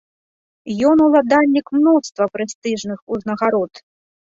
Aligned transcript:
Ён 0.93 0.97
ўладальнік 1.09 1.67
мноства 1.77 2.31
прэстыжных 2.35 2.99
узнагарод. 3.15 3.89